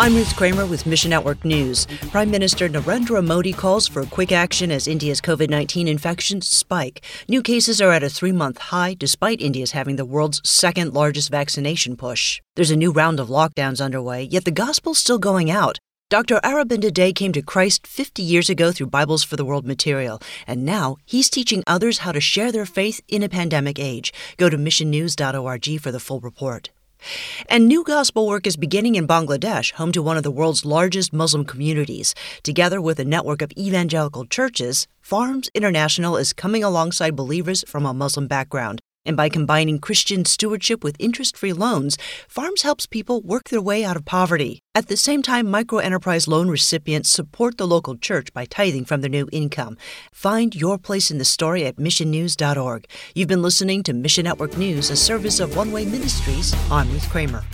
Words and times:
I'm 0.00 0.14
Ruth 0.14 0.36
Kramer 0.36 0.64
with 0.64 0.86
Mission 0.86 1.10
Network 1.10 1.44
News. 1.44 1.88
Prime 2.12 2.30
Minister 2.30 2.68
Narendra 2.68 3.22
Modi 3.22 3.52
calls 3.52 3.88
for 3.88 4.04
quick 4.04 4.30
action 4.30 4.70
as 4.70 4.86
India's 4.86 5.20
COVID 5.20 5.50
19 5.50 5.88
infections 5.88 6.46
spike. 6.46 7.04
New 7.28 7.42
cases 7.42 7.80
are 7.80 7.90
at 7.90 8.04
a 8.04 8.08
three 8.08 8.30
month 8.30 8.58
high, 8.58 8.94
despite 8.94 9.40
India's 9.40 9.72
having 9.72 9.96
the 9.96 10.04
world's 10.04 10.40
second 10.48 10.94
largest 10.94 11.32
vaccination 11.32 11.96
push. 11.96 12.40
There's 12.54 12.70
a 12.70 12.76
new 12.76 12.92
round 12.92 13.18
of 13.18 13.26
lockdowns 13.26 13.84
underway, 13.84 14.22
yet 14.22 14.44
the 14.44 14.52
gospel's 14.52 14.98
still 14.98 15.18
going 15.18 15.50
out. 15.50 15.78
Dr. 16.10 16.38
Aurobindo 16.44 16.94
Dey 16.94 17.12
came 17.12 17.32
to 17.32 17.42
Christ 17.42 17.84
50 17.84 18.22
years 18.22 18.48
ago 18.48 18.70
through 18.70 18.86
Bibles 18.86 19.24
for 19.24 19.34
the 19.34 19.44
World 19.44 19.66
material, 19.66 20.22
and 20.46 20.64
now 20.64 20.96
he's 21.06 21.28
teaching 21.28 21.64
others 21.66 21.98
how 21.98 22.12
to 22.12 22.20
share 22.20 22.52
their 22.52 22.66
faith 22.66 23.00
in 23.08 23.24
a 23.24 23.28
pandemic 23.28 23.80
age. 23.80 24.12
Go 24.36 24.48
to 24.48 24.56
missionnews.org 24.56 25.80
for 25.80 25.90
the 25.90 26.00
full 26.00 26.20
report. 26.20 26.70
And 27.48 27.66
new 27.66 27.84
gospel 27.84 28.26
work 28.26 28.46
is 28.46 28.56
beginning 28.56 28.94
in 28.96 29.06
Bangladesh, 29.06 29.72
home 29.72 29.92
to 29.92 30.02
one 30.02 30.16
of 30.16 30.22
the 30.22 30.30
world's 30.30 30.64
largest 30.64 31.12
Muslim 31.12 31.44
communities. 31.44 32.14
Together 32.42 32.80
with 32.80 32.98
a 32.98 33.04
network 33.04 33.42
of 33.42 33.52
evangelical 33.56 34.24
churches, 34.26 34.86
Farms 35.00 35.50
International 35.54 36.16
is 36.16 36.32
coming 36.32 36.64
alongside 36.64 37.16
believers 37.16 37.64
from 37.66 37.86
a 37.86 37.94
Muslim 37.94 38.26
background. 38.26 38.80
And 39.08 39.16
by 39.16 39.30
combining 39.30 39.78
Christian 39.78 40.26
stewardship 40.26 40.84
with 40.84 40.94
interest 40.98 41.34
free 41.34 41.54
loans, 41.54 41.96
Farms 42.28 42.60
helps 42.60 42.84
people 42.84 43.22
work 43.22 43.48
their 43.48 43.62
way 43.62 43.82
out 43.82 43.96
of 43.96 44.04
poverty. 44.04 44.60
At 44.74 44.88
the 44.88 44.98
same 44.98 45.22
time, 45.22 45.46
microenterprise 45.46 46.28
loan 46.28 46.50
recipients 46.50 47.08
support 47.08 47.56
the 47.56 47.66
local 47.66 47.96
church 47.96 48.34
by 48.34 48.44
tithing 48.44 48.84
from 48.84 49.00
their 49.00 49.08
new 49.08 49.26
income. 49.32 49.78
Find 50.12 50.54
your 50.54 50.76
place 50.76 51.10
in 51.10 51.16
the 51.16 51.24
story 51.24 51.64
at 51.64 51.76
missionnews.org. 51.76 52.84
You've 53.14 53.28
been 53.28 53.42
listening 53.42 53.82
to 53.84 53.94
Mission 53.94 54.24
Network 54.24 54.58
News, 54.58 54.90
a 54.90 54.96
service 54.96 55.40
of 55.40 55.56
One 55.56 55.72
Way 55.72 55.86
Ministries. 55.86 56.54
I'm 56.70 56.92
Ruth 56.92 57.08
Kramer. 57.08 57.44